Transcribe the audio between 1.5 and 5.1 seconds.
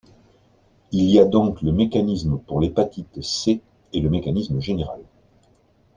le mécanisme pour l’hépatite C et le mécanisme général.